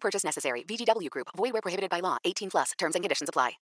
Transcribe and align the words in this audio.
Purchase 0.00 0.24
necessary. 0.24 0.64
Group. 1.10 1.28
Prohibited 1.62 1.90
by 1.90 2.00
law. 2.00 2.16
18 2.24 2.50
plus. 2.50 2.72
Terms 2.78 2.94
and 2.94 3.04
conditions 3.04 3.28
apply. 3.28 3.58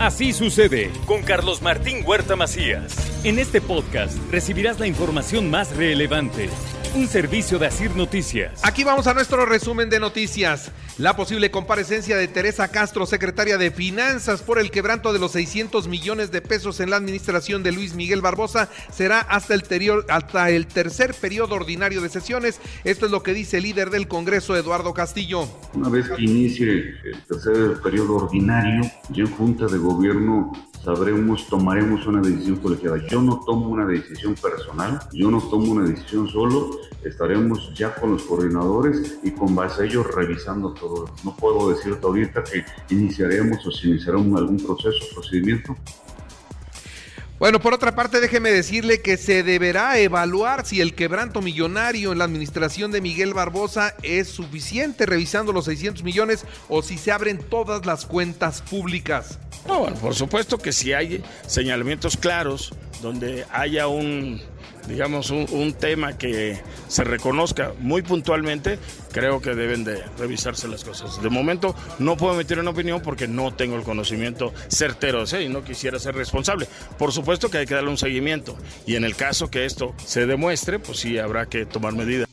Así 0.00 0.32
sucede 0.32 0.90
con 1.06 1.22
Carlos 1.22 1.60
Martín 1.60 2.02
Huerta 2.06 2.34
Macías. 2.34 2.96
En 3.22 3.38
este 3.38 3.60
podcast 3.60 4.16
recibirás 4.30 4.80
la 4.80 4.86
información 4.86 5.50
más 5.50 5.76
relevante. 5.76 6.48
Un 6.92 7.06
servicio 7.06 7.60
de 7.60 7.66
Asir 7.66 7.94
Noticias. 7.94 8.62
Aquí 8.64 8.82
vamos 8.82 9.06
a 9.06 9.14
nuestro 9.14 9.46
resumen 9.46 9.88
de 9.90 10.00
noticias. 10.00 10.72
La 10.98 11.14
posible 11.14 11.52
comparecencia 11.52 12.16
de 12.16 12.26
Teresa 12.26 12.66
Castro, 12.66 13.06
secretaria 13.06 13.58
de 13.58 13.70
Finanzas, 13.70 14.42
por 14.42 14.58
el 14.58 14.72
quebranto 14.72 15.12
de 15.12 15.20
los 15.20 15.30
600 15.30 15.86
millones 15.86 16.32
de 16.32 16.42
pesos 16.42 16.80
en 16.80 16.90
la 16.90 16.96
administración 16.96 17.62
de 17.62 17.70
Luis 17.70 17.94
Miguel 17.94 18.22
Barbosa 18.22 18.68
será 18.90 19.20
hasta 19.20 19.54
el, 19.54 19.62
hasta 20.08 20.50
el 20.50 20.66
tercer 20.66 21.14
periodo 21.14 21.54
ordinario 21.54 22.00
de 22.00 22.08
sesiones. 22.08 22.60
Esto 22.82 23.06
es 23.06 23.12
lo 23.12 23.22
que 23.22 23.34
dice 23.34 23.58
el 23.58 23.62
líder 23.62 23.90
del 23.90 24.08
Congreso, 24.08 24.56
Eduardo 24.56 24.92
Castillo. 24.92 25.48
Una 25.74 25.90
vez 25.90 26.08
que 26.10 26.22
inicie 26.24 26.72
el 27.04 27.22
tercer 27.28 27.80
periodo 27.84 28.16
ordinario, 28.16 28.90
ya 29.10 29.22
en 29.22 29.30
Junta 29.30 29.66
de 29.66 29.78
Gobierno 29.78 30.50
sabremos, 30.82 31.46
tomaremos 31.48 32.06
una 32.06 32.20
decisión 32.20 32.56
colegiada. 32.56 32.98
Yo 33.08 33.20
no 33.20 33.40
tomo 33.44 33.68
una 33.68 33.86
decisión 33.86 34.34
personal, 34.34 35.00
yo 35.12 35.30
no 35.30 35.40
tomo 35.40 35.72
una 35.72 35.86
decisión 35.86 36.28
solo, 36.28 36.70
estaremos 37.04 37.72
ya 37.74 37.94
con 37.94 38.12
los 38.12 38.22
coordinadores 38.22 39.18
y 39.22 39.30
con 39.32 39.54
base 39.54 39.82
a 39.82 39.86
ellos 39.86 40.06
revisando 40.14 40.72
todo. 40.72 41.06
No 41.24 41.36
puedo 41.36 41.70
decirte 41.70 42.06
ahorita 42.06 42.42
que 42.44 42.64
iniciaremos 42.94 43.66
o 43.66 43.70
si 43.70 43.90
iniciaremos 43.90 44.38
algún 44.38 44.58
proceso, 44.58 44.98
procedimiento. 45.14 45.76
Bueno, 47.40 47.58
por 47.58 47.72
otra 47.72 47.94
parte, 47.94 48.20
déjeme 48.20 48.50
decirle 48.50 49.00
que 49.00 49.16
se 49.16 49.42
deberá 49.42 49.98
evaluar 49.98 50.66
si 50.66 50.82
el 50.82 50.94
quebranto 50.94 51.40
millonario 51.40 52.12
en 52.12 52.18
la 52.18 52.24
administración 52.24 52.92
de 52.92 53.00
Miguel 53.00 53.32
Barbosa 53.32 53.94
es 54.02 54.28
suficiente, 54.28 55.06
revisando 55.06 55.50
los 55.50 55.64
600 55.64 56.04
millones, 56.04 56.44
o 56.68 56.82
si 56.82 56.98
se 56.98 57.12
abren 57.12 57.38
todas 57.38 57.86
las 57.86 58.04
cuentas 58.04 58.60
públicas. 58.60 59.38
No, 59.66 59.78
bueno, 59.78 59.96
por 59.96 60.14
supuesto 60.14 60.58
que 60.58 60.70
si 60.70 60.92
hay 60.92 61.24
señalamientos 61.46 62.18
claros 62.18 62.74
donde 63.00 63.46
haya 63.50 63.86
un, 63.88 64.42
digamos, 64.88 65.30
un, 65.30 65.74
tema 65.78 66.18
que 66.18 66.60
se 66.88 67.04
reconozca 67.04 67.72
muy 67.78 68.02
puntualmente, 68.02 68.78
creo 69.12 69.40
que 69.40 69.54
deben 69.54 69.84
de 69.84 70.02
revisarse 70.18 70.66
las 70.68 70.84
cosas. 70.84 71.22
De 71.22 71.30
momento 71.30 71.74
no 71.98 72.16
puedo 72.16 72.34
emitir 72.34 72.58
una 72.58 72.70
opinión 72.70 73.00
porque 73.00 73.28
no 73.28 73.54
tengo 73.54 73.76
el 73.76 73.82
conocimiento 73.82 74.52
certero 74.68 75.24
y 75.40 75.48
no 75.48 75.64
quisiera 75.64 75.98
ser 75.98 76.14
responsable. 76.14 76.66
Por 76.98 77.12
supuesto 77.12 77.50
que 77.50 77.58
hay 77.58 77.66
que 77.66 77.74
darle 77.74 77.90
un 77.90 77.98
seguimiento 77.98 78.56
y 78.86 78.96
en 78.96 79.04
el 79.04 79.16
caso 79.16 79.50
que 79.50 79.64
esto 79.64 79.94
se 80.04 80.26
demuestre, 80.26 80.78
pues 80.78 80.98
sí 80.98 81.18
habrá 81.18 81.46
que 81.46 81.66
tomar 81.66 81.92
medidas. 81.94 82.29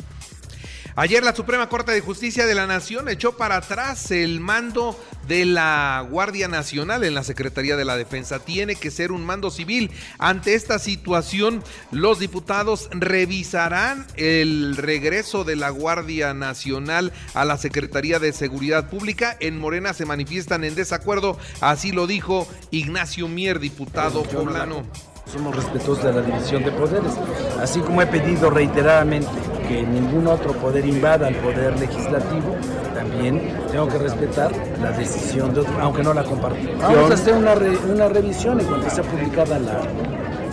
Ayer 0.99 1.23
la 1.23 1.35
Suprema 1.35 1.69
Corte 1.69 1.91
de 1.91 2.01
Justicia 2.01 2.47
de 2.47 2.55
la 2.55 2.65
Nación 2.65 3.07
echó 3.07 3.37
para 3.37 3.57
atrás 3.57 4.09
el 4.09 4.39
mando 4.39 4.99
de 5.27 5.45
la 5.45 6.03
Guardia 6.09 6.47
Nacional 6.47 7.03
en 7.03 7.13
la 7.13 7.23
Secretaría 7.23 7.75
de 7.75 7.85
la 7.85 7.95
Defensa. 7.95 8.39
Tiene 8.39 8.75
que 8.75 8.89
ser 8.89 9.11
un 9.11 9.23
mando 9.23 9.51
civil. 9.51 9.91
Ante 10.17 10.55
esta 10.55 10.79
situación, 10.79 11.63
los 11.91 12.17
diputados 12.17 12.89
revisarán 12.91 14.07
el 14.15 14.75
regreso 14.75 15.43
de 15.43 15.55
la 15.55 15.69
Guardia 15.69 16.33
Nacional 16.33 17.13
a 17.35 17.45
la 17.45 17.57
Secretaría 17.57 18.17
de 18.17 18.33
Seguridad 18.33 18.89
Pública. 18.89 19.37
En 19.39 19.59
Morena 19.59 19.93
se 19.93 20.07
manifiestan 20.07 20.63
en 20.63 20.73
desacuerdo, 20.73 21.37
así 21.61 21.91
lo 21.91 22.07
dijo 22.07 22.47
Ignacio 22.71 23.27
Mier, 23.27 23.59
diputado 23.59 24.23
poblano. 24.23 24.83
Somos 25.31 25.55
respetuosos 25.55 26.05
de 26.05 26.13
la 26.13 26.21
división 26.23 26.63
de 26.63 26.71
poderes, 26.71 27.13
así 27.61 27.81
como 27.81 28.01
he 28.01 28.07
pedido 28.07 28.49
reiteradamente 28.49 29.56
que 29.67 29.83
ningún 29.83 30.27
otro 30.27 30.53
poder 30.53 30.85
invada 30.85 31.27
al 31.27 31.35
poder 31.35 31.77
legislativo, 31.79 32.55
también 32.93 33.53
tengo 33.71 33.87
que 33.87 33.97
respetar 33.97 34.51
la 34.81 34.91
decisión 34.91 35.53
de 35.53 35.61
otro, 35.61 35.73
aunque 35.81 36.03
no 36.03 36.13
la 36.13 36.23
compartimos. 36.23 36.81
Vamos 36.81 37.11
a 37.11 37.13
hacer 37.13 37.33
una, 37.33 37.53
una 37.53 38.07
revisión 38.07 38.59
en 38.59 38.65
cuanto 38.65 38.89
sea 38.89 39.03
publicada 39.03 39.59
la, 39.59 39.81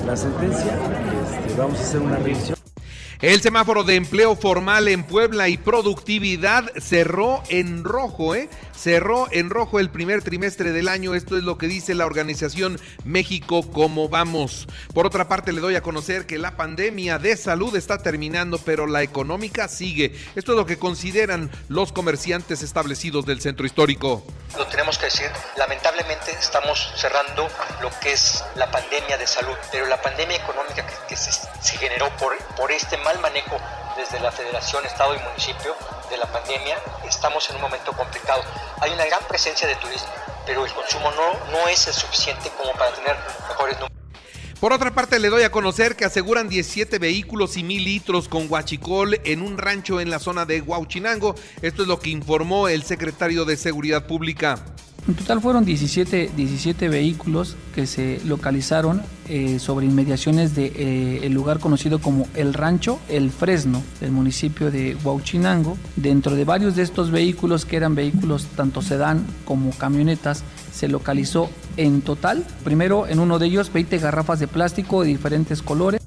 la 0.07 0.17
sentencia, 0.17 0.73
este, 0.73 1.55
vamos 1.57 1.79
a 1.79 1.83
hacer 1.83 2.01
una 2.01 2.17
revisión. 2.17 2.54
El 3.21 3.41
semáforo 3.41 3.85
de 3.85 3.95
empleo 3.95 4.35
formal 4.37 4.89
en 4.89 5.05
Puebla 5.05 5.49
y 5.49 5.57
productividad 5.57 6.71
cerró 6.81 7.43
en 7.49 7.85
rojo, 7.85 8.35
¿eh? 8.35 8.51
Cerró 8.77 9.29
en 9.31 9.51
rojo 9.51 9.79
el 9.79 9.89
primer 9.89 10.23
trimestre 10.23 10.73
del 10.73 10.89
año. 10.89 11.15
Esto 11.15 11.39
es 11.39 11.45
lo 11.45 11.57
que 11.57 11.69
dice 11.69 11.95
la 11.95 12.07
organización 12.07 12.79
México 13.05 13.71
Como 13.71 14.09
Vamos. 14.09 14.67
Por 14.93 15.07
otra 15.07 15.29
parte, 15.29 15.53
le 15.53 15.61
doy 15.61 15.77
a 15.77 15.83
conocer 15.83 16.27
que 16.27 16.39
la 16.39 16.57
pandemia 16.57 17.19
de 17.19 17.37
salud 17.37 17.75
está 17.77 17.99
terminando, 17.99 18.59
pero 18.59 18.87
la 18.87 19.03
económica 19.03 19.69
sigue. 19.69 20.15
Esto 20.35 20.53
es 20.53 20.59
lo 20.59 20.67
que 20.67 20.79
consideran 20.79 21.51
los 21.69 21.93
comerciantes 21.93 22.63
establecidos 22.63 23.25
del 23.27 23.41
centro 23.41 23.65
histórico. 23.65 24.27
Lo 24.59 24.67
tenemos 24.67 24.99
que 24.99 25.07
decir, 25.07 25.31
lamentablemente 25.57 26.33
estamos 26.33 26.93
cerrando 26.97 27.49
lo 27.81 27.91
que 28.01 28.13
es 28.13 28.45
la 28.57 28.71
pandemia 28.71 29.17
de 29.19 29.27
salud, 29.27 29.57
pero 29.73 29.87
la 29.87 30.01
pandemia 30.01 30.37
económica 30.37 30.87
que, 31.09 31.17
se, 31.17 31.33
se 31.33 31.79
generó 31.79 32.09
por, 32.19 32.37
por 32.57 32.71
este 32.71 32.97
mal 32.99 33.14
manejo 33.21 33.57
desde 33.97 34.21
la 34.21 34.33
Federación, 34.33 34.85
Estado 34.85 35.15
y 35.15 35.19
Municipio 35.19 35.75
de 36.11 36.17
la 36.17 36.27
pandemia, 36.27 36.77
estamos 37.09 37.49
en 37.51 37.57
un 37.57 37.63
momento 37.63 37.93
complicado. 37.93 38.43
Hay 38.81 38.93
una 38.93 39.07
gran 39.07 39.23
presencia 39.29 39.67
de 39.69 39.77
turismo, 39.77 40.09
pero 40.47 40.65
el 40.65 40.73
consumo 40.73 41.11
no, 41.13 41.53
no 41.53 41.69
es 41.69 41.87
el 41.87 41.95
suficiente 41.95 42.51
como 42.57 42.73
para 42.73 42.93
tener 42.95 43.17
mejores 43.49 43.75
números. 43.79 43.95
Por 44.61 44.73
otra 44.73 44.95
parte, 44.95 45.19
le 45.19 45.29
doy 45.29 45.43
a 45.43 45.51
conocer 45.51 45.95
que 45.95 46.07
aseguran 46.07 46.49
17 46.49 46.99
vehículos 46.99 47.57
y 47.59 47.63
mil 47.63 47.85
litros 47.85 48.29
con 48.29 48.49
guachicol 48.49 49.21
en 49.25 49.43
un 49.43 49.59
rancho 49.59 50.01
en 50.01 50.09
la 50.09 50.19
zona 50.19 50.47
de 50.47 50.63
Huauchinango. 50.63 51.35
Esto 51.61 51.83
es 51.83 51.89
lo 51.89 51.99
que 51.99 52.11
informó 52.11 52.69
el 52.69 52.83
secretario 52.83 53.45
de 53.45 53.59
Seguridad 53.59 54.07
Pública. 54.07 54.65
En 55.07 55.15
total 55.15 55.43
fueron 55.43 55.67
17, 55.67 56.31
17 56.35 56.89
vehículos 56.89 57.57
que 57.75 57.87
se 57.87 58.23
localizaron 58.25 59.03
eh, 59.29 59.59
sobre 59.59 59.85
inmediaciones 59.85 60.55
del 60.55 60.73
de, 60.73 61.27
eh, 61.27 61.31
lugar 61.31 61.59
conocido 61.61 61.99
como 61.99 62.27
El 62.35 62.55
Rancho, 62.55 62.99
El 63.11 63.31
Fresno, 63.31 63.83
del 64.01 64.13
municipio 64.13 64.71
de 64.71 64.97
Huauchinango. 65.05 65.77
Dentro 65.97 66.35
de 66.35 66.47
varios 66.47 66.75
de 66.75 66.83
estos 66.83 67.11
vehículos, 67.11 67.67
que 67.67 67.77
eran 67.77 67.95
vehículos 67.95 68.47
tanto 68.57 68.81
sedán 68.81 69.27
como 69.45 69.73
camionetas, 69.73 70.43
se 70.73 70.89
localizó 70.89 71.51
en 71.77 72.01
total, 72.01 72.43
primero 72.65 73.07
en 73.07 73.21
uno 73.21 73.39
de 73.39 73.47
ellos 73.47 73.71
20 73.73 73.99
garrafas 73.99 74.41
de 74.41 74.49
plástico 74.49 75.03
de 75.03 75.09
diferentes 75.09 75.61
colores. 75.61 76.04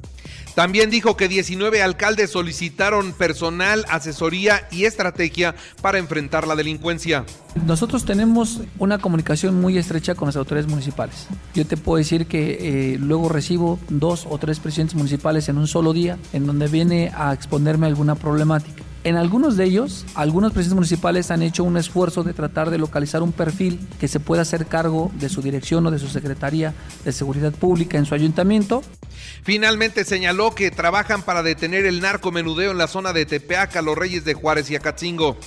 También 0.58 0.90
dijo 0.90 1.16
que 1.16 1.28
19 1.28 1.84
alcaldes 1.84 2.32
solicitaron 2.32 3.14
personal, 3.14 3.86
asesoría 3.90 4.68
y 4.72 4.86
estrategia 4.86 5.54
para 5.84 6.00
enfrentar 6.00 6.48
la 6.48 6.56
delincuencia. 6.56 7.26
Nosotros 7.68 8.06
tenemos 8.06 8.62
una 8.80 8.98
comunicación 8.98 9.62
muy 9.62 9.78
estrecha 9.78 10.16
con 10.16 10.26
las 10.26 10.36
autoridades 10.36 10.68
municipales. 10.68 11.28
Yo 11.54 11.68
te 11.68 11.78
puedo 11.78 12.00
decir 12.00 12.26
que 12.26 12.94
eh, 12.94 12.98
luego 12.98 13.30
recibo 13.30 13.78
dos 13.88 14.26
o 14.28 14.40
tres 14.40 14.60
presidentes 14.60 14.96
municipales 14.96 15.48
en 15.48 15.60
un 15.60 15.68
solo 15.68 15.94
día 15.94 16.18
en 16.34 16.48
donde 16.48 16.68
viene 16.68 17.12
a 17.16 17.34
exponerme 17.34 17.86
alguna 17.86 18.16
problemática. 18.16 18.87
En 19.08 19.16
algunos 19.16 19.56
de 19.56 19.64
ellos, 19.64 20.06
algunos 20.16 20.52
presidentes 20.52 20.76
municipales 20.76 21.32
han 21.32 21.42
hecho 21.42 21.64
un 21.64 21.78
esfuerzo 21.78 22.24
de 22.24 22.34
tratar 22.34 22.70
de 22.70 22.78
localizar 22.78 23.24
un 23.24 23.32
perfil 23.32 23.80
que 24.02 24.10
se 24.10 24.20
pueda 24.20 24.42
hacer 24.42 24.66
cargo 24.66 25.12
de 25.14 25.30
su 25.30 25.42
dirección 25.42 25.88
o 25.88 25.92
de 25.92 25.98
su 25.98 26.10
Secretaría 26.10 26.74
de 27.06 27.14
Seguridad 27.14 27.54
Pública 27.54 27.98
en 27.98 28.04
su 28.04 28.16
ayuntamiento. 28.16 28.84
Finalmente 29.44 30.04
señaló 30.04 30.54
que 30.54 30.72
trabajan 30.72 31.22
para 31.22 31.42
detener 31.42 31.86
el 31.86 32.02
narcomenudeo 32.02 32.72
en 32.72 32.78
la 32.78 32.88
zona 32.88 33.14
de 33.14 33.26
Tepeaca, 33.26 33.82
Los 33.82 33.98
Reyes 33.98 34.26
de 34.26 34.34
Juárez 34.34 34.70
y 34.72 34.76
Acatzingo 34.76 35.38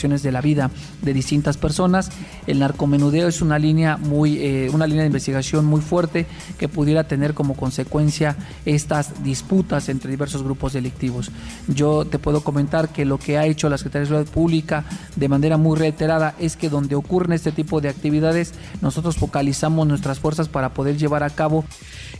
de 0.00 0.32
la 0.32 0.40
vida 0.40 0.70
de 1.02 1.12
distintas 1.12 1.58
personas. 1.58 2.10
El 2.46 2.58
narcomenudeo 2.58 3.28
es 3.28 3.42
una 3.42 3.58
línea 3.58 3.98
muy, 3.98 4.38
eh, 4.38 4.70
una 4.72 4.86
línea 4.86 5.02
de 5.02 5.08
investigación 5.08 5.66
muy 5.66 5.82
fuerte 5.82 6.26
que 6.58 6.68
pudiera 6.68 7.04
tener 7.04 7.34
como 7.34 7.54
consecuencia 7.54 8.36
estas 8.64 9.22
disputas 9.22 9.90
entre 9.90 10.10
diversos 10.10 10.42
grupos 10.42 10.72
delictivos. 10.72 11.30
Yo 11.68 12.06
te 12.06 12.18
puedo 12.18 12.42
comentar 12.42 12.88
que 12.88 13.04
lo 13.04 13.18
que 13.18 13.36
ha 13.36 13.44
hecho 13.44 13.68
la 13.68 13.76
Secretaría 13.76 14.00
de 14.00 14.06
Seguridad 14.06 14.32
Pública 14.32 14.84
de 15.16 15.28
manera 15.28 15.58
muy 15.58 15.78
reiterada 15.78 16.34
es 16.38 16.56
que 16.56 16.70
donde 16.70 16.94
ocurren 16.94 17.32
este 17.32 17.52
tipo 17.52 17.80
de 17.82 17.90
actividades, 17.90 18.54
nosotros 18.80 19.16
focalizamos 19.16 19.86
nuestras 19.86 20.18
fuerzas 20.18 20.48
para 20.48 20.72
poder 20.72 20.96
llevar 20.96 21.22
a 21.22 21.30
cabo. 21.30 21.64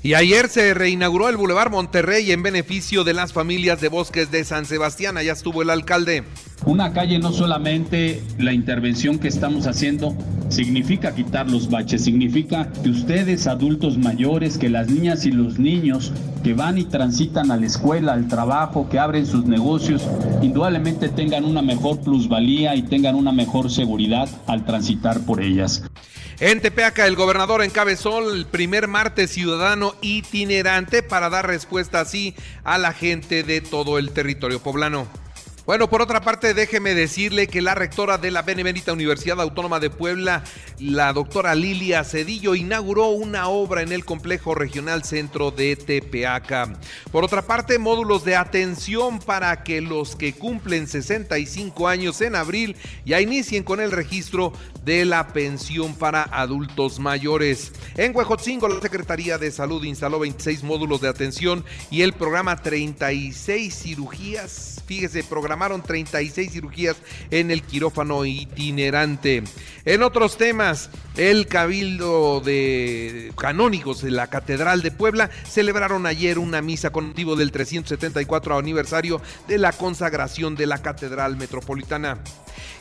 Y 0.02 0.14
ayer 0.14 0.48
se 0.48 0.74
reinauguró 0.74 1.28
el 1.28 1.36
Boulevard 1.36 1.70
Monterrey 1.70 2.30
en 2.32 2.42
beneficio 2.42 3.04
de 3.04 3.14
las 3.14 3.32
familias 3.32 3.80
de 3.80 3.88
bosques 3.88 4.30
de 4.30 4.44
San 4.44 4.66
Sebastián. 4.66 5.16
Allá 5.16 5.32
estuvo 5.32 5.62
el 5.62 5.70
alcalde. 5.70 6.24
Una 6.66 6.92
calle 6.92 7.18
no 7.18 7.32
solamente 7.32 8.22
la 8.38 8.52
intervención 8.52 9.18
que 9.18 9.28
estamos 9.28 9.66
haciendo 9.66 10.14
significa 10.50 11.14
quitar 11.14 11.50
los 11.50 11.70
baches, 11.70 12.04
significa 12.04 12.70
que 12.82 12.90
ustedes 12.90 13.46
adultos 13.46 13.96
mayores, 13.96 14.58
que 14.58 14.68
las 14.68 14.88
niñas 14.88 15.24
y 15.24 15.30
los 15.30 15.58
niños 15.58 16.12
que 16.44 16.52
van 16.52 16.76
y 16.76 16.84
transitan 16.84 17.50
a 17.50 17.56
la 17.56 17.64
escuela, 17.64 18.12
al 18.12 18.28
trabajo, 18.28 18.88
que 18.90 18.98
abren 18.98 19.24
sus 19.24 19.46
negocios, 19.46 20.06
indudablemente 20.42 21.08
tengan 21.08 21.44
una 21.44 21.62
mejor 21.62 22.00
plusvalía 22.00 22.74
y 22.74 22.82
tengan 22.82 23.14
una 23.14 23.32
mejor 23.32 23.70
seguridad 23.70 24.28
al 24.46 24.66
transitar 24.66 25.20
por 25.20 25.40
ellas. 25.40 25.82
En 26.40 26.60
Tepeaca, 26.60 27.06
el 27.06 27.16
gobernador 27.16 27.62
encabezó 27.62 28.32
el 28.32 28.44
primer 28.46 28.86
martes 28.86 29.30
ciudadano 29.30 29.94
itinerante 30.02 31.02
para 31.02 31.30
dar 31.30 31.46
respuesta 31.46 32.00
así 32.00 32.34
a 32.64 32.76
la 32.76 32.92
gente 32.92 33.44
de 33.44 33.60
todo 33.60 33.98
el 33.98 34.10
territorio 34.10 34.60
poblano. 34.60 35.06
Bueno, 35.66 35.90
por 35.90 36.00
otra 36.00 36.22
parte, 36.22 36.54
déjeme 36.54 36.94
decirle 36.94 37.46
que 37.46 37.60
la 37.60 37.74
rectora 37.74 38.16
de 38.16 38.30
la 38.30 38.40
Benemérita 38.42 38.94
Universidad 38.94 39.40
Autónoma 39.40 39.78
de 39.78 39.90
Puebla, 39.90 40.42
la 40.78 41.12
doctora 41.12 41.54
Lilia 41.54 42.02
Cedillo, 42.02 42.54
inauguró 42.54 43.08
una 43.08 43.48
obra 43.48 43.82
en 43.82 43.92
el 43.92 44.06
complejo 44.06 44.54
regional 44.54 45.04
centro 45.04 45.50
de 45.50 45.76
Tepeaca. 45.76 46.72
Por 47.12 47.24
otra 47.24 47.42
parte, 47.42 47.78
módulos 47.78 48.24
de 48.24 48.36
atención 48.36 49.18
para 49.18 49.62
que 49.62 49.82
los 49.82 50.16
que 50.16 50.32
cumplen 50.32 50.88
65 50.88 51.86
años 51.88 52.20
en 52.22 52.36
abril 52.36 52.74
ya 53.04 53.20
inicien 53.20 53.62
con 53.62 53.80
el 53.80 53.92
registro 53.92 54.54
de 54.84 55.04
la 55.04 55.28
pensión 55.28 55.94
para 55.94 56.22
adultos 56.22 56.98
mayores. 56.98 57.72
En 57.96 58.16
Huejotzingo, 58.16 58.66
la 58.66 58.80
Secretaría 58.80 59.36
de 59.36 59.50
Salud 59.50 59.84
instaló 59.84 60.20
26 60.20 60.62
módulos 60.62 61.02
de 61.02 61.08
atención 61.08 61.64
y 61.90 62.00
el 62.00 62.14
programa 62.14 62.56
36 62.56 63.74
cirugías. 63.74 64.82
Fíjese, 64.86 65.22
programaron 65.50 65.82
36 65.82 66.52
cirugías 66.52 66.96
en 67.32 67.50
el 67.50 67.64
quirófano 67.64 68.24
itinerante. 68.24 69.42
En 69.84 70.04
otros 70.04 70.38
temas, 70.38 70.90
el 71.16 71.48
Cabildo 71.48 72.40
de 72.40 73.32
Canónigos 73.36 74.00
de 74.00 74.12
la 74.12 74.28
Catedral 74.28 74.80
de 74.80 74.92
Puebla 74.92 75.28
celebraron 75.48 76.06
ayer 76.06 76.38
una 76.38 76.62
misa 76.62 76.90
con 76.90 77.08
motivo 77.08 77.34
del 77.34 77.50
374 77.50 78.58
aniversario 78.58 79.20
de 79.48 79.58
la 79.58 79.72
consagración 79.72 80.54
de 80.54 80.66
la 80.66 80.78
Catedral 80.78 81.36
Metropolitana. 81.36 82.18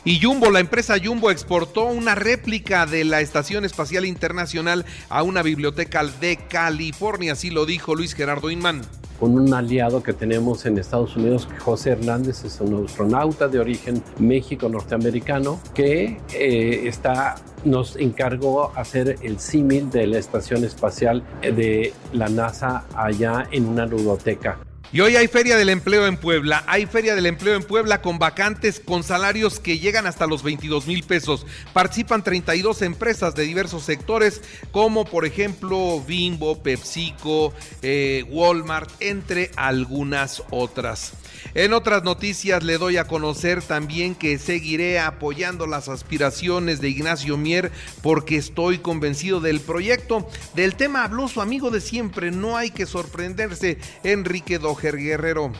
Y 0.04 0.20
Jumbo, 0.22 0.52
la 0.52 0.60
empresa 0.60 0.94
Jumbo 1.02 1.32
exportó 1.32 1.86
una 1.86 2.14
réplica 2.14 2.86
de 2.86 3.02
la 3.02 3.20
Estación 3.20 3.64
Espacial 3.64 4.04
Internacional 4.04 4.86
a 5.08 5.24
una 5.24 5.42
biblioteca 5.42 6.04
de 6.04 6.36
California, 6.36 7.32
así 7.32 7.50
lo 7.50 7.66
dijo 7.66 7.96
Luis 7.96 8.14
Gerardo 8.14 8.48
Inman 8.48 8.82
con 9.20 9.38
un 9.38 9.52
aliado 9.52 10.02
que 10.02 10.14
tenemos 10.14 10.64
en 10.64 10.78
Estados 10.78 11.14
Unidos, 11.16 11.46
José 11.60 11.90
Hernández, 11.90 12.42
es 12.44 12.60
un 12.60 12.86
astronauta 12.86 13.46
de 13.48 13.60
origen 13.60 14.02
México-norteamericano, 14.18 15.60
que 15.74 16.18
eh, 16.34 16.88
está, 16.88 17.34
nos 17.64 17.96
encargó 17.96 18.72
hacer 18.74 19.16
el 19.22 19.38
símil 19.38 19.90
de 19.90 20.06
la 20.06 20.18
estación 20.18 20.64
espacial 20.64 21.22
de 21.42 21.92
la 22.14 22.28
NASA 22.30 22.86
allá 22.94 23.46
en 23.52 23.66
una 23.66 23.84
ludoteca. 23.84 24.58
Y 24.92 25.00
hoy 25.02 25.14
hay 25.14 25.28
Feria 25.28 25.56
del 25.56 25.68
Empleo 25.68 26.04
en 26.08 26.16
Puebla. 26.16 26.64
Hay 26.66 26.84
Feria 26.86 27.14
del 27.14 27.26
Empleo 27.26 27.54
en 27.54 27.62
Puebla 27.62 28.02
con 28.02 28.18
vacantes 28.18 28.82
con 28.84 29.04
salarios 29.04 29.60
que 29.60 29.78
llegan 29.78 30.04
hasta 30.08 30.26
los 30.26 30.42
22 30.42 30.88
mil 30.88 31.04
pesos. 31.04 31.46
Participan 31.72 32.24
32 32.24 32.82
empresas 32.82 33.36
de 33.36 33.44
diversos 33.44 33.84
sectores, 33.84 34.42
como 34.72 35.04
por 35.04 35.26
ejemplo 35.26 36.02
Bimbo, 36.04 36.60
PepsiCo, 36.60 37.54
eh, 37.82 38.24
Walmart, 38.30 38.90
entre 38.98 39.52
algunas 39.54 40.42
otras. 40.50 41.12
En 41.54 41.72
otras 41.72 42.04
noticias 42.04 42.62
le 42.62 42.78
doy 42.78 42.96
a 42.96 43.04
conocer 43.04 43.62
también 43.62 44.14
que 44.14 44.38
seguiré 44.38 44.98
apoyando 44.98 45.66
las 45.66 45.88
aspiraciones 45.88 46.80
de 46.80 46.88
Ignacio 46.88 47.36
Mier 47.36 47.72
porque 48.02 48.36
estoy 48.36 48.78
convencido 48.78 49.40
del 49.40 49.60
proyecto. 49.60 50.28
Del 50.54 50.74
tema 50.74 51.04
habló 51.04 51.28
su 51.28 51.40
amigo 51.40 51.70
de 51.70 51.80
siempre, 51.80 52.30
no 52.30 52.56
hay 52.56 52.70
que 52.70 52.86
sorprenderse, 52.86 53.78
Enrique 54.04 54.58
Dojer 54.58 54.96
Guerrero. 54.96 55.52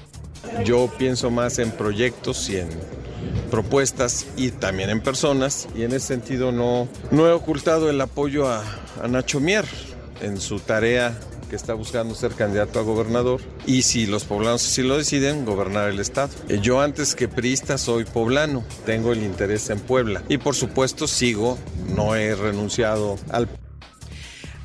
Yo 0.65 0.91
pienso 0.99 1.31
más 1.31 1.59
en 1.59 1.71
proyectos 1.71 2.49
y 2.49 2.57
en 2.57 2.69
propuestas 3.51 4.27
y 4.37 4.51
también 4.51 4.91
en 4.91 5.01
personas 5.01 5.69
y 5.75 5.83
en 5.83 5.93
ese 5.93 6.07
sentido 6.07 6.53
no, 6.53 6.89
no 7.11 7.27
he 7.27 7.33
ocultado 7.33 7.91
el 7.91 8.01
apoyo 8.01 8.49
a, 8.49 8.65
a 9.03 9.09
Nacho 9.09 9.41
Mier 9.41 9.67
en 10.23 10.41
su 10.41 10.61
tarea 10.61 11.19
que 11.51 11.57
está 11.57 11.75
buscando 11.75 12.15
ser 12.15 12.33
candidato 12.33 12.79
a 12.79 12.83
gobernador 12.83 13.41
y 13.67 13.83
si 13.83 14.07
los 14.07 14.25
poblanos 14.25 14.65
así 14.65 14.83
lo 14.83 14.97
deciden, 14.97 15.45
gobernar 15.45 15.91
el 15.91 15.99
estado. 16.01 16.31
Eh, 16.49 16.61
yo 16.63 16.81
antes 16.81 17.15
que 17.15 17.29
priista 17.29 17.77
soy 17.77 18.05
poblano, 18.05 18.65
tengo 18.87 19.13
el 19.13 19.23
interés 19.23 19.69
en 19.69 19.81
Puebla 19.81 20.23
y 20.29 20.39
por 20.39 20.55
supuesto 20.55 21.07
sigo, 21.07 21.59
no 21.95 22.15
he 22.15 22.35
renunciado 22.35 23.19
al 23.31 23.49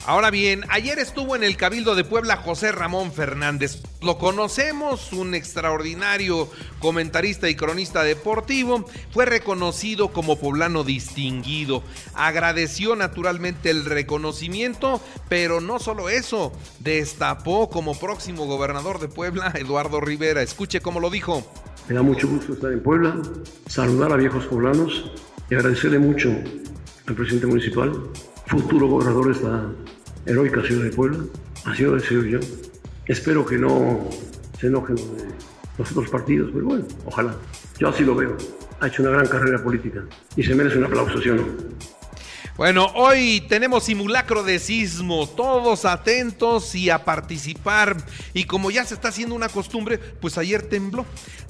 Ahora 0.08 0.30
bien, 0.30 0.66
ayer 0.70 1.00
estuvo 1.00 1.36
en 1.36 1.44
el 1.44 1.58
Cabildo 1.58 1.96
de 1.96 2.04
Puebla 2.04 2.38
José 2.38 2.72
Ramón 2.72 3.12
Fernández. 3.12 3.82
Lo 4.04 4.20
conocemos, 4.20 5.12
un 5.14 5.34
extraordinario 5.34 6.48
comentarista 6.78 7.50
y 7.50 7.56
cronista 7.56 8.04
deportivo. 8.04 8.86
Fue 9.10 9.26
reconocido 9.26 10.10
como 10.10 10.38
poblano 10.38 10.84
distinguido. 10.84 11.82
Agradeció 12.14 12.96
naturalmente 12.96 13.72
el 13.72 13.84
reconocimiento, 13.84 15.02
pero 15.28 15.60
no 15.60 15.80
solo 15.80 16.10
eso, 16.10 16.52
destapó 16.82 17.72
como 17.72 18.00
próximo 18.00 18.46
gobernador 18.46 19.00
de 19.00 19.08
Puebla 19.08 19.54
Eduardo 19.56 20.02
Rivera. 20.02 20.44
Escuche 20.44 20.82
cómo 20.82 21.00
lo 21.00 21.10
dijo. 21.10 21.44
Me 21.90 21.96
da 21.96 22.04
mucho 22.04 22.28
gusto 22.28 22.54
estar 22.54 22.72
en 22.72 22.84
Puebla, 22.84 23.20
saludar 23.66 24.12
a 24.12 24.18
viejos 24.18 24.46
poblanos 24.46 25.12
y 25.50 25.56
agradecerle 25.56 25.98
mucho 25.98 26.30
al 27.08 27.16
presidente 27.16 27.48
municipal, 27.48 27.92
futuro 28.46 28.88
gobernador 28.88 29.26
de 29.26 29.32
esta 29.32 29.95
heroica 30.26 30.62
ciudad 30.64 30.84
de 30.84 30.92
Puebla. 30.92 31.20
Así 31.66 31.84
lo 31.84 31.96
deseo 31.96 32.24
yo. 32.24 32.40
Espero 33.06 33.46
que 33.46 33.58
no 33.58 34.10
se 34.60 34.68
enojen 34.68 34.96
los 35.78 35.92
otros 35.92 36.10
partidos, 36.10 36.52
pero 36.54 36.66
bueno, 36.66 36.86
ojalá. 37.06 37.36
Yo 37.78 37.90
así 37.90 38.04
lo 38.04 38.16
veo. 38.16 38.36
Ha 38.80 38.88
hecho 38.88 39.04
una 39.04 39.12
gran 39.12 39.28
carrera 39.28 39.64
política 39.64 40.04
y 40.36 40.44
se 40.44 40.56
merece 40.56 40.78
un 40.78 40.86
aplauso, 40.86 41.22
¿sí 41.22 41.30
o 41.30 41.36
no? 41.36 41.44
Bueno, 42.58 42.90
hoy 42.96 43.42
tenemos 43.50 43.84
simulacro 43.84 44.42
de 44.42 44.60
sismo, 44.60 45.28
todos 45.28 45.84
atentos 45.84 46.74
y 46.74 46.90
a 46.90 47.04
participar. 47.04 47.98
Y 48.34 48.46
como 48.46 48.72
ya 48.72 48.86
se 48.86 48.94
está 48.94 49.10
haciendo 49.10 49.36
una 49.36 49.50
costumbre, 49.50 49.98
pues 49.98 50.38
ayer 50.38 50.62
tembló. 50.62 51.06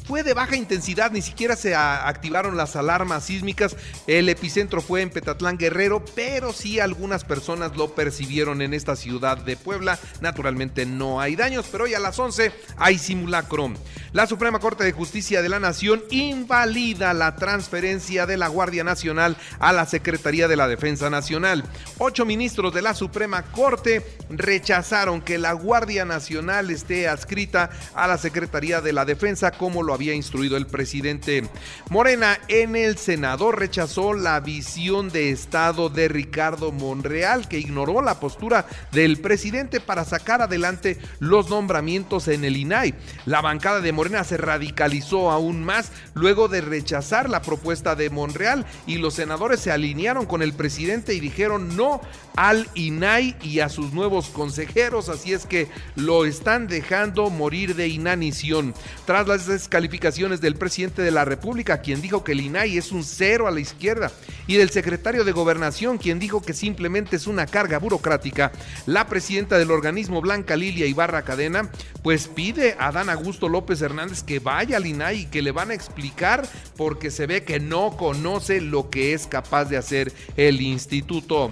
Fue 0.08 0.24
de 0.24 0.34
baja 0.36 0.56
intensidad, 0.56 1.12
ni 1.12 1.22
siquiera 1.22 1.56
se 1.56 1.76
activaron 1.76 2.58
las 2.58 2.76
alarmas 2.76 3.26
sísmicas. 3.26 3.76
El 4.06 4.30
epicentro 4.30 4.82
fue 4.82 5.02
en 5.02 5.10
Petatlán 5.10 5.58
Guerrero, 5.58 6.04
pero 6.16 6.54
sí 6.54 6.80
algunas 6.80 7.24
personas 7.24 7.76
lo 7.76 7.94
percibieron 7.94 8.62
en 8.62 8.74
esta 8.76 8.96
ciudad 8.96 9.38
de 9.38 9.58
Puebla. 9.58 10.00
Naturalmente 10.22 10.86
no 10.86 11.22
hay 11.22 11.36
daños, 11.36 11.68
pero 11.72 11.86
hoy 11.86 11.96
a 11.96 12.00
las 12.00 12.18
11 12.20 12.52
hay 12.78 13.00
simulacro. 13.00 13.74
La 14.16 14.28
Suprema 14.28 14.60
Corte 14.60 14.86
de 14.86 14.94
Justicia 14.94 15.42
de 15.42 15.50
la 15.50 15.60
Nación 15.60 16.02
invalida 16.10 17.14
la 17.14 17.36
transferencia 17.36 18.26
de 18.26 18.38
la 18.38 18.48
Guardia 18.48 18.86
Nacional 18.86 19.36
a 19.60 19.74
la 19.74 19.86
Secretaría 19.86 20.48
de 20.48 20.56
la 20.56 20.70
Defensa 20.70 21.10
Nacional. 21.10 21.66
Ocho 21.98 22.24
ministros 22.24 22.74
de 22.74 22.82
la 22.82 22.94
Suprema 22.94 23.44
Corte 23.44 24.06
rechazaron 24.30 25.20
que 25.20 25.38
la 25.38 25.52
Guardia 25.52 26.06
Nacional 26.06 26.72
esté 26.72 27.10
adscrita 27.10 27.72
a 27.94 28.08
la 28.08 28.18
Secretaría 28.18 28.80
de 28.80 28.94
la 28.94 29.04
Defensa 29.04 29.52
como 29.52 29.84
lo 29.84 29.94
había 29.94 30.14
instruido 30.14 30.56
el 30.56 30.66
presidente. 30.66 31.50
Morena 31.90 32.40
en 32.48 32.78
el 32.78 32.98
Senado 32.98 33.52
rechazó 33.52 34.14
la 34.14 34.40
visión 34.40 35.10
de 35.10 35.32
Estado 35.32 35.90
de 35.90 36.08
Ricardo 36.08 36.72
Monreal, 36.72 37.50
que 37.50 37.60
ignoró 37.60 38.02
la 38.02 38.22
postura 38.22 38.66
del 38.94 39.18
presidente 39.18 39.82
para 39.82 40.06
sacar 40.06 40.42
adelante 40.42 41.00
los 41.20 41.50
nombramientos 41.50 42.30
en 42.30 42.46
el 42.46 42.56
INAI. 42.56 42.96
La 43.26 43.42
bancada 43.42 43.82
de 43.82 43.92
Morena 43.92 44.05
se 44.24 44.38
radicalizó 44.38 45.32
aún 45.32 45.64
más 45.64 45.92
luego 46.14 46.48
de 46.48 46.62
rechazar 46.62 47.30
la 47.30 47.42
propuesta 47.42 47.96
de 47.96 48.10
Monreal 48.10 48.66
y 48.86 48.98
los 48.98 49.16
senadores 49.16 49.60
se 49.60 49.72
alinearon 49.72 50.26
con 50.26 50.42
el 50.42 50.54
presidente 50.54 51.14
y 51.14 51.20
dijeron 51.20 51.76
no 51.76 52.02
al 52.36 52.68
INAI 52.76 53.36
y 53.42 53.60
a 53.60 53.70
sus 53.70 53.94
nuevos 53.94 54.28
consejeros, 54.30 55.10
así 55.10 55.34
es 55.34 55.46
que 55.46 55.68
lo 55.96 56.26
están 56.26 56.68
dejando 56.68 57.30
morir 57.30 57.76
de 57.76 57.88
inanición. 57.88 58.74
Tras 59.06 59.28
las 59.28 59.48
descalificaciones 59.48 60.42
del 60.42 60.56
presidente 60.56 61.02
de 61.02 61.12
la 61.12 61.26
República, 61.26 61.82
quien 61.82 62.02
dijo 62.02 62.24
que 62.24 62.34
el 62.34 62.42
INAI 62.42 62.78
es 62.78 62.92
un 62.92 63.04
cero 63.04 63.48
a 63.48 63.52
la 63.52 63.60
izquierda, 63.60 64.12
y 64.48 64.56
del 64.56 64.70
secretario 64.70 65.24
de 65.24 65.32
Gobernación, 65.32 65.98
quien 65.98 66.20
dijo 66.20 66.42
que 66.42 66.54
simplemente 66.54 67.16
es 67.16 67.28
una 67.28 67.46
carga 67.46 67.80
burocrática, 67.80 68.52
la 68.86 69.08
presidenta 69.08 69.58
del 69.58 69.72
organismo 69.72 70.22
Blanca 70.22 70.56
Lilia 70.56 70.86
Ibarra 70.86 71.24
Cadena, 71.24 71.70
pues 72.04 72.28
pide 72.28 72.76
a 72.80 72.92
Dan 72.92 73.10
Augusto 73.10 73.50
López 73.50 73.82
Hernández 73.82 74.24
que 74.24 74.40
vaya 74.40 74.78
al 74.78 74.86
INAI 74.86 75.22
y 75.22 75.26
que 75.26 75.42
le 75.42 75.52
van 75.52 75.72
a 75.72 75.74
explicar 75.74 76.48
porque 76.78 77.12
se 77.12 77.26
ve 77.26 77.44
que 77.44 77.60
no 77.60 77.98
conoce 77.98 78.62
lo 78.62 78.90
que 78.90 79.14
es 79.14 79.28
capaz 79.28 79.66
de 79.66 79.78
hacer 79.78 80.12
el 80.38 80.62
instituto. 80.62 81.52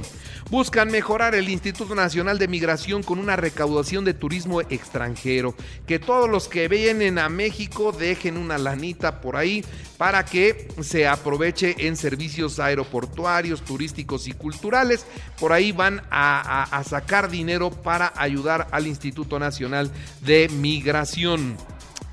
Buscan 0.54 0.92
mejorar 0.92 1.34
el 1.34 1.50
Instituto 1.50 1.96
Nacional 1.96 2.38
de 2.38 2.48
Migración 2.48 3.02
con 3.02 3.18
una 3.18 3.36
recaudación 3.36 4.06
de 4.06 4.14
turismo 4.14 4.62
extranjero. 4.62 5.56
Que 5.88 5.98
todos 5.98 6.30
los 6.30 6.48
que 6.48 6.68
vienen 6.68 7.18
a 7.18 7.28
México 7.28 7.92
dejen 7.92 8.38
una 8.38 8.60
lanita 8.60 9.20
por 9.20 9.36
ahí 9.36 9.66
para 9.98 10.24
que 10.24 10.68
se 10.80 11.08
aproveche 11.08 11.88
en 11.88 11.98
servicios 11.98 12.60
aeroportuarios, 12.60 13.64
turísticos 13.64 14.28
y 14.28 14.34
culturales. 14.34 15.08
Por 15.40 15.54
ahí 15.54 15.72
van 15.72 16.04
a, 16.12 16.66
a 16.66 16.84
sacar 16.84 17.32
dinero 17.32 17.72
para 17.72 18.14
ayudar 18.16 18.68
al 18.70 18.86
Instituto 18.86 19.40
Nacional 19.40 19.90
de 20.22 20.50
Migración. 20.50 21.58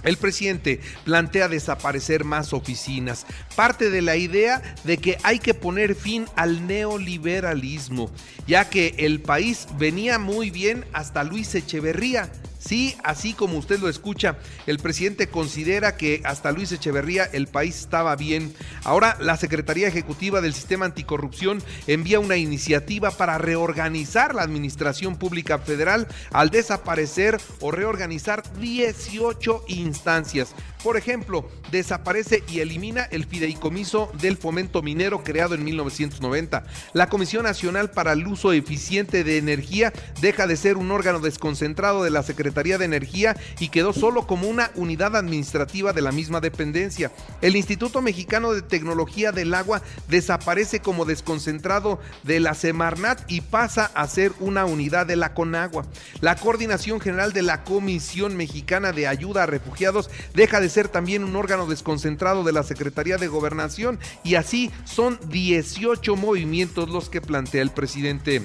El 0.02 0.16
presidente 0.16 0.80
plantea 1.04 1.48
desaparecer 1.48 2.24
más 2.24 2.52
oficinas, 2.52 3.26
parte 3.56 3.90
de 3.90 4.02
la 4.02 4.16
idea 4.16 4.62
de 4.84 4.98
que 4.98 5.18
hay 5.22 5.38
que 5.38 5.54
poner 5.54 5.94
fin 5.94 6.26
al 6.36 6.66
neoliberalismo, 6.66 8.10
ya 8.46 8.68
que 8.68 8.94
el 8.98 9.20
país 9.20 9.66
venía 9.78 10.18
muy 10.18 10.50
bien 10.50 10.84
hasta 10.92 11.24
Luis 11.24 11.54
Echeverría, 11.54 12.30
Sí, 12.60 12.94
así 13.02 13.32
como 13.32 13.56
usted 13.56 13.80
lo 13.80 13.88
escucha, 13.88 14.36
el 14.66 14.78
presidente 14.78 15.28
considera 15.28 15.96
que 15.96 16.20
hasta 16.24 16.52
Luis 16.52 16.70
Echeverría 16.70 17.24
el 17.24 17.46
país 17.46 17.80
estaba 17.80 18.14
bien. 18.16 18.54
Ahora 18.84 19.16
la 19.18 19.38
Secretaría 19.38 19.88
Ejecutiva 19.88 20.42
del 20.42 20.52
Sistema 20.52 20.84
Anticorrupción 20.84 21.62
envía 21.86 22.20
una 22.20 22.36
iniciativa 22.36 23.12
para 23.12 23.38
reorganizar 23.38 24.34
la 24.34 24.42
Administración 24.42 25.16
Pública 25.16 25.58
Federal 25.58 26.06
al 26.32 26.50
desaparecer 26.50 27.40
o 27.60 27.70
reorganizar 27.70 28.42
18 28.60 29.64
instancias. 29.68 30.54
Por 30.82 30.96
ejemplo, 30.96 31.46
desaparece 31.70 32.42
y 32.48 32.60
elimina 32.60 33.04
el 33.04 33.26
fideicomiso 33.26 34.10
del 34.18 34.38
fomento 34.38 34.80
minero 34.80 35.22
creado 35.22 35.54
en 35.54 35.62
1990. 35.62 36.64
La 36.94 37.10
Comisión 37.10 37.42
Nacional 37.42 37.90
para 37.90 38.12
el 38.12 38.26
Uso 38.26 38.52
Eficiente 38.52 39.22
de 39.22 39.36
Energía 39.36 39.92
deja 40.22 40.46
de 40.46 40.56
ser 40.56 40.78
un 40.78 40.90
órgano 40.90 41.20
desconcentrado 41.20 42.02
de 42.02 42.08
la 42.08 42.22
Secretaría 42.22 42.78
de 42.78 42.86
Energía 42.86 43.36
y 43.58 43.68
quedó 43.68 43.92
solo 43.92 44.26
como 44.26 44.48
una 44.48 44.70
unidad 44.74 45.16
administrativa 45.16 45.92
de 45.92 46.00
la 46.00 46.12
misma 46.12 46.40
dependencia. 46.40 47.12
El 47.42 47.56
Instituto 47.56 48.00
Mexicano 48.00 48.54
de 48.54 48.62
Tecnología 48.62 49.32
del 49.32 49.52
Agua 49.52 49.82
desaparece 50.08 50.80
como 50.80 51.04
desconcentrado 51.04 52.00
de 52.22 52.40
la 52.40 52.54
Semarnat 52.54 53.30
y 53.30 53.42
pasa 53.42 53.90
a 53.94 54.08
ser 54.08 54.32
una 54.40 54.64
unidad 54.64 55.04
de 55.04 55.16
la 55.16 55.34
Conagua. 55.34 55.84
La 56.22 56.36
Coordinación 56.36 57.00
General 57.00 57.34
de 57.34 57.42
la 57.42 57.64
Comisión 57.64 58.34
Mexicana 58.34 58.92
de 58.92 59.06
Ayuda 59.06 59.42
a 59.42 59.46
Refugiados 59.46 60.08
deja 60.34 60.58
de 60.60 60.69
ser 60.70 60.88
también 60.88 61.24
un 61.24 61.36
órgano 61.36 61.66
desconcentrado 61.66 62.44
de 62.44 62.52
la 62.52 62.62
Secretaría 62.62 63.18
de 63.18 63.28
Gobernación 63.28 63.98
y 64.24 64.36
así 64.36 64.70
son 64.84 65.18
18 65.28 66.16
movimientos 66.16 66.88
los 66.88 67.10
que 67.10 67.20
plantea 67.20 67.62
el 67.62 67.70
presidente. 67.70 68.42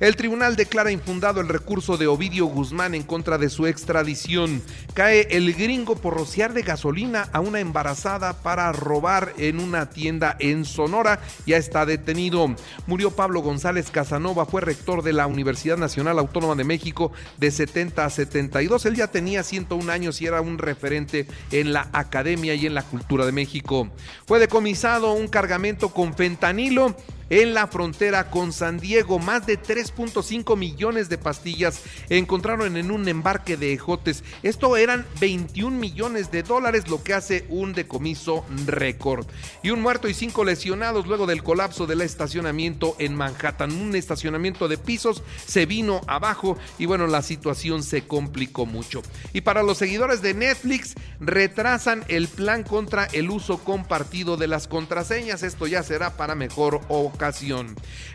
El 0.00 0.16
tribunal 0.16 0.56
declara 0.56 0.90
infundado 0.90 1.40
el 1.40 1.48
recurso 1.48 1.96
de 1.96 2.06
Ovidio 2.06 2.46
Guzmán 2.46 2.94
en 2.94 3.02
contra 3.02 3.38
de 3.38 3.48
su 3.48 3.66
extradición. 3.66 4.62
Cae 4.94 5.28
el 5.30 5.52
gringo 5.54 5.96
por 5.96 6.14
rociar 6.14 6.52
de 6.52 6.62
gasolina 6.62 7.28
a 7.32 7.40
una 7.40 7.60
embarazada 7.60 8.42
para 8.42 8.72
robar 8.72 9.32
en 9.38 9.60
una 9.60 9.90
tienda 9.90 10.36
en 10.38 10.64
Sonora. 10.64 11.20
Ya 11.46 11.56
está 11.56 11.86
detenido. 11.86 12.54
Murió 12.86 13.10
Pablo 13.10 13.40
González 13.40 13.90
Casanova, 13.90 14.46
fue 14.46 14.60
rector 14.60 15.02
de 15.02 15.12
la 15.12 15.26
Universidad 15.26 15.76
Nacional 15.76 16.18
Autónoma 16.18 16.54
de 16.54 16.64
México 16.64 17.12
de 17.38 17.50
70 17.50 18.04
a 18.04 18.10
72. 18.10 18.86
Él 18.86 18.96
ya 18.96 19.08
tenía 19.08 19.42
101 19.42 19.90
años 19.90 20.20
y 20.20 20.26
era 20.26 20.40
un 20.40 20.58
referente 20.58 21.26
en 21.50 21.63
la 21.72 21.88
academia 21.92 22.54
y 22.54 22.66
en 22.66 22.74
la 22.74 22.82
cultura 22.82 23.24
de 23.26 23.32
México. 23.32 23.88
Fue 24.26 24.38
decomisado 24.38 25.12
un 25.12 25.28
cargamento 25.28 25.90
con 25.90 26.14
fentanilo 26.14 26.96
en 27.30 27.54
la 27.54 27.66
frontera 27.66 28.30
con 28.30 28.52
San 28.52 28.78
Diego. 28.78 29.18
Más 29.18 29.46
de 29.46 29.60
3.5 29.60 30.56
millones 30.56 31.08
de 31.08 31.18
pastillas 31.18 31.80
encontraron 32.08 32.76
en 32.76 32.90
un 32.90 33.08
embarque 33.08 33.56
de 33.56 33.72
ejotes. 33.72 34.24
Esto 34.42 34.76
eran 34.76 35.06
21 35.20 35.76
millones 35.78 36.30
de 36.30 36.42
dólares, 36.42 36.88
lo 36.88 37.02
que 37.02 37.14
hace 37.14 37.46
un 37.48 37.72
decomiso 37.72 38.44
récord. 38.66 39.26
Y 39.62 39.70
un 39.70 39.82
muerto 39.82 40.08
y 40.08 40.14
cinco 40.14 40.44
lesionados 40.44 41.06
luego 41.06 41.26
del 41.26 41.42
colapso 41.42 41.86
del 41.86 42.00
estacionamiento 42.00 42.96
en 42.98 43.14
Manhattan. 43.14 43.72
Un 43.72 43.94
estacionamiento 43.96 44.68
de 44.68 44.78
pisos 44.78 45.22
se 45.46 45.66
vino 45.66 46.00
abajo 46.06 46.56
y 46.78 46.86
bueno, 46.86 47.06
la 47.06 47.22
situación 47.22 47.82
se 47.82 48.06
complicó 48.06 48.66
mucho. 48.66 49.02
Y 49.32 49.42
para 49.42 49.62
los 49.62 49.78
seguidores 49.78 50.22
de 50.22 50.34
Netflix, 50.34 50.94
retrasan 51.20 52.04
el 52.08 52.28
plan 52.28 52.62
contra 52.62 53.06
el 53.06 53.30
uso 53.30 53.58
compartido 53.58 54.36
de 54.36 54.48
las 54.48 54.68
contraseñas. 54.68 55.42
Esto 55.42 55.66
ya 55.66 55.82
será 55.82 56.16
para 56.16 56.34
mejor 56.34 56.80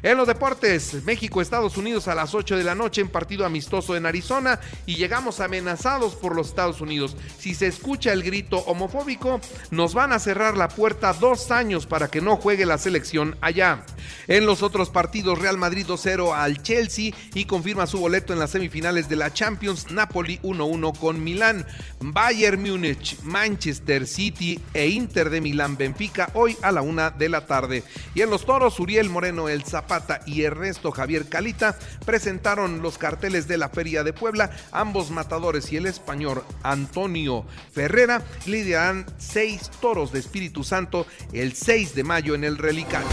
En 0.02 0.18
los 0.18 0.28
deportes, 0.28 1.04
México, 1.06 1.42
Estados 1.42 1.78
Unidos 1.78 2.08
a 2.08 2.16
las 2.16 2.34
8 2.36 2.58
de 2.58 2.64
la 2.64 2.76
noche 2.76 3.02
en 3.02 3.10
partido 3.10 3.46
amistoso 3.46 3.96
en 3.96 4.06
Arizona 4.06 4.60
y 4.86 4.96
llegamos 4.96 5.40
amenazados 5.40 6.16
por 6.16 6.36
los 6.36 6.48
Estados 6.48 6.82
Unidos. 6.82 7.16
Si 7.38 7.56
se 7.56 7.68
escucha 7.68 8.14
el 8.14 8.24
grito 8.24 8.58
homofóbico, 8.60 9.40
nos 9.72 9.94
van 9.94 10.12
a 10.12 10.20
cerrar 10.20 10.58
la 10.58 10.70
puerta 10.70 11.14
dos 11.14 11.52
años 11.52 11.86
para 11.86 12.10
que 12.10 12.22
no 12.22 12.38
juegue 12.38 12.66
la 12.66 12.78
selección 12.78 13.38
allá. 13.42 13.86
En 14.28 14.46
los 14.46 14.64
otros 14.64 14.90
partidos, 14.90 15.40
Real 15.40 15.58
Madrid 15.58 15.86
2-0 15.88 16.34
al 16.36 16.62
Chelsea 16.62 17.14
y 17.34 17.46
confirma 17.46 17.88
su 17.88 18.00
boleto 18.00 18.34
en 18.34 18.40
las 18.40 18.52
semifinales 18.52 19.10
de 19.10 19.16
la 19.16 19.34
Champions, 19.34 19.92
Napoli 19.92 20.40
1-1 20.44 20.98
con 20.98 21.24
Milán, 21.24 21.66
Bayern 22.00 22.62
Múnich, 22.62 23.20
Manchester 23.24 24.08
City 24.08 24.60
e 24.74 24.88
Inter 24.88 25.30
de 25.30 25.42
Milán 25.42 25.78
Benfica 25.78 26.30
hoy 26.34 26.58
a 26.62 26.72
la 26.72 26.82
una 26.82 27.12
de 27.12 27.30
la 27.30 27.46
tarde. 27.46 27.84
Y 28.16 28.22
en 28.22 28.30
los 28.30 28.46
toros, 28.46 28.80
Uriel 28.90 29.12
Moreno 29.12 29.50
El 29.50 29.64
Zapata 29.66 30.22
y 30.26 30.42
Ernesto 30.42 30.90
Javier 30.92 31.30
Calita 31.30 31.78
presentaron 32.08 32.82
los 32.82 32.98
carteles 32.98 33.48
de 33.48 33.60
la 33.60 33.70
Feria 33.70 34.04
de 34.04 34.14
Puebla. 34.14 34.50
Ambos 34.72 35.12
matadores 35.12 35.72
y 35.72 35.78
el 35.78 35.86
español 35.86 36.42
Antonio 36.64 37.46
Ferrera 37.72 38.24
lidiarán 38.48 39.06
seis 39.20 39.70
toros 39.80 40.12
de 40.12 40.18
Espíritu 40.18 40.64
Santo 40.64 41.06
el 41.34 41.54
6 41.54 41.94
de 41.94 42.04
mayo 42.04 42.34
en 42.34 42.44
el 42.44 42.58
Relicario. 42.58 43.08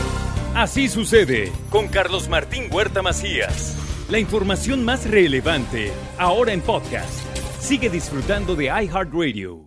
Así 0.54 0.88
sucede 0.88 1.52
con 1.68 1.88
Carlos 1.88 2.30
Martín 2.30 2.68
Huerta 2.73 3.02
Macías. 3.02 3.76
La 4.09 4.18
información 4.18 4.83
más 4.83 5.04
relevante 5.04 5.92
ahora 6.16 6.54
en 6.54 6.62
podcast. 6.62 7.21
Sigue 7.61 7.90
disfrutando 7.90 8.56
de 8.56 8.68
iHeartRadio. 8.68 9.65